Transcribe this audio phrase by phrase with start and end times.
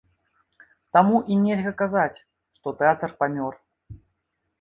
[0.95, 2.17] Таму і нельга казаць,
[2.57, 3.53] што тэатр памёр.